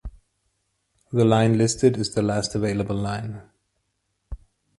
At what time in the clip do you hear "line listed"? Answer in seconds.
1.23-1.95